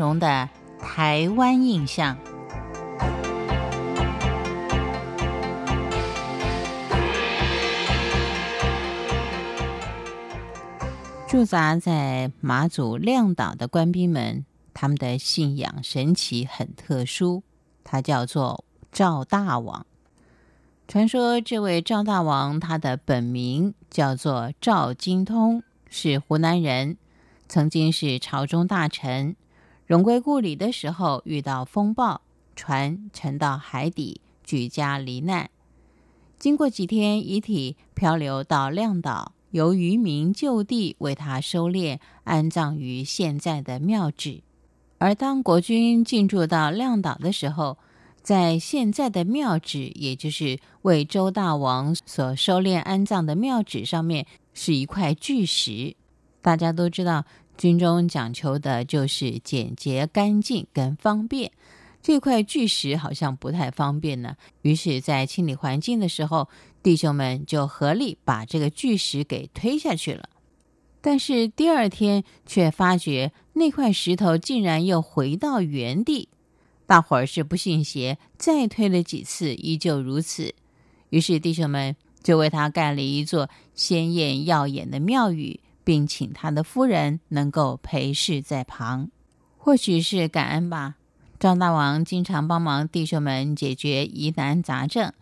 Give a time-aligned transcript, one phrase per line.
[0.00, 0.48] 荣的
[0.80, 2.16] 台湾印象。
[11.28, 14.44] 驻扎在马祖亮岛的官兵们，
[14.74, 17.42] 他们的信仰神奇很特殊，
[17.84, 19.86] 他叫做赵大王。
[20.88, 26.96] 传说这位赵大王，他的本名叫做赵金通，是湖南人，
[27.48, 29.36] 曾经是朝中大臣。
[29.90, 32.20] 荣归故里的时候，遇到风暴，
[32.54, 35.50] 船沉到海底，举家罹难。
[36.38, 39.32] 经过几天，遗体漂流到亮岛。
[39.50, 44.42] 由渔民就地为他收敛，安葬于现在的庙址。
[44.98, 47.76] 而当国军进驻到亮岛的时候，
[48.22, 55.96] 在现在的庙址，也就是为周大王所收敛安葬的庙址上面，是一块巨石。
[56.40, 57.24] 大家都知道，
[57.60, 61.52] 军中讲求的就是简洁、干净跟方便。
[62.02, 66.48] 这块巨石好像不太方便呢，于是，在清理环境的时候。
[66.82, 70.30] 弟兄们就合力把这个巨石给推下去了，
[71.02, 76.30] 但是第二天却发觉那块石头竟然又回到原地。
[76.86, 80.54] 大伙儿是不信邪，再推了几次，依旧如此。
[81.10, 89.10] 于是弟兄们就为他盖了一座鲜艳耀眼的庙宇，并请他的夫人能够陪侍在旁。
[89.56, 90.96] 或许是感恩吧，
[91.38, 95.12] 张大王经常帮忙弟兄们解决疑难杂症。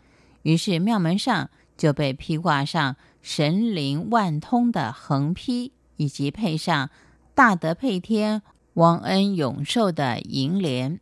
[0.42, 6.90] 于是庙门上就被披挂上神灵万通的横批，以及配上
[7.34, 8.42] 大德配天、
[8.74, 11.00] 王恩永寿的楹联。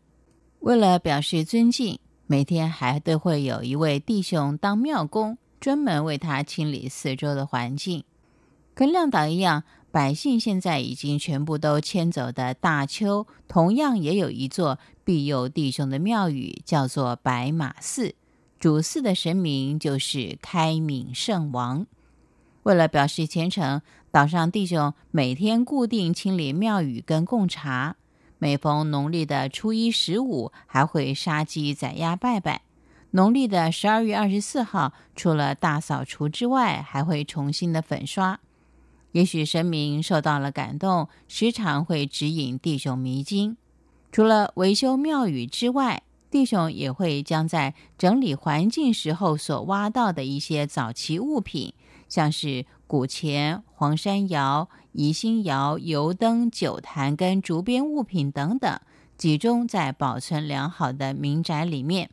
[0.60, 8.02] 为了表示尊敬，每天还都会有一位弟兄当庙工，专门为他清理四周的环境。
[8.76, 18.14] 跟亮岛一样，百姓现在已经全部都迁走的大邱，同样也有一座庇佑弟兄的庙宇，叫做白马寺。
[18.60, 21.86] 主寺的神明就是开明圣王。
[22.64, 23.80] 为了表示虔诚，
[24.10, 27.96] 岛上弟兄每天固定清理庙宇跟供茶。
[28.36, 32.60] 每逢农历的初一、十五，还会杀鸡宰鸭拜拜。
[33.12, 38.38] 农历的十二月二十四号，除了大扫除之外，还会重新的粉刷。
[39.16, 43.56] 也许神明受到了感动，时常会指引弟兄迷津。
[44.12, 51.72] 除了维修庙宇之外，弟兄也会将在整理环境时候所挖到的一些早期物品，
[52.10, 58.78] 像是古钱、黄山窑、宜兴窑、油灯、酒坛跟竹编物品等等，
[59.16, 62.10] 集中在保存良好的民宅里面，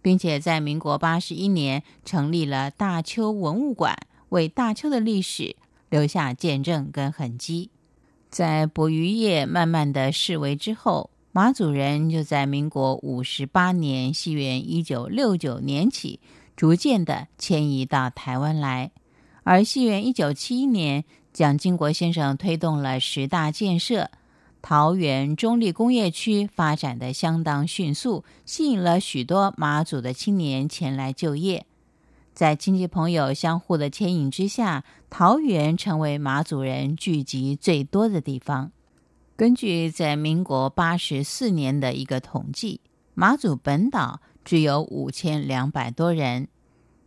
[0.00, 3.98] 并且在民国八十一年成立了大邱文物馆，
[4.28, 5.56] 为大邱的历史
[5.88, 7.70] 留下见证跟痕迹。
[8.30, 11.10] 在捕鱼业慢慢的式微之后。
[11.36, 16.20] 马祖人就在民国五十八年（西元一九六九年）起，
[16.54, 18.92] 逐渐的迁移到台湾来。
[19.42, 24.12] 而西元一九七一年，蒋经国先生推动了十大建设，
[24.62, 31.66] 桃园中立工业区发展的相当迅速，吸引了许多马祖的青年前来就业。
[32.34, 38.72] 在亲戚朋友相互的牵引之下，桃园成为马祖人聚集最多的地方。
[39.36, 42.80] 根据在民国八十四年的一个统计，
[43.14, 46.48] 马祖本岛只有五千两百多人，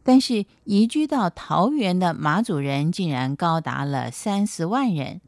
[0.01, 5.19] 但是移居到桃园的马祖人竟然高达了三四万人。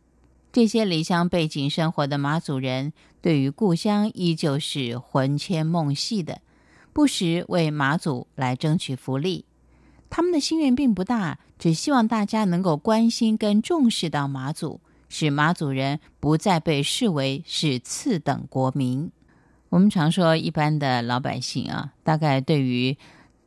[0.54, 6.42] 这些离乡背井生活的马祖人，对于故乡依旧是魂牵梦系的，
[6.94, 9.44] 不时为马祖来争取福利。
[10.10, 14.82] 他们的心愿并不大，只希望大家能够关心跟重视到马祖。
[15.08, 19.12] 使马祖人不再被视为是次等国民。
[19.70, 22.98] 我们常说，一般的老百姓啊，大概对于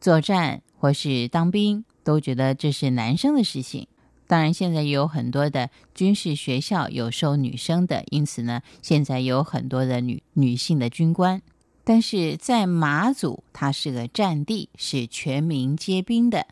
[0.00, 3.86] 作战或是当兵，都觉得这是男生的事情。
[4.26, 11.42] 当然，现在也有很多的军事学校有收女生的，因此呢，现在有很多的女女性的军官。
[11.84, 16.46] 但是在马祖，它是个战地，是全民皆兵的。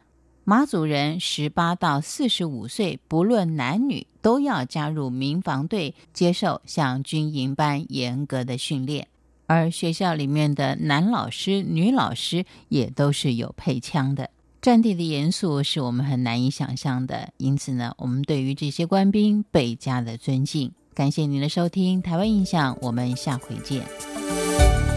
[0.44, 9.06] 马祖人十八到四十五岁，不论男女，都要加入民防队，接受像军营般严格的训练。
[9.46, 14.30] 而学校里面的男老师、女老师也都是有配枪的。
[14.60, 20.72] 战地的严肃是我们很难以想象的，因此呢，我们对于这些官兵倍加的尊敬。
[20.92, 24.89] 感谢您的收听，《台湾印象》，我们下回见。